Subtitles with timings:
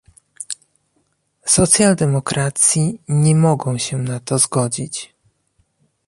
[1.45, 5.15] Socjaldemokracji nie mogą się na to zgodzić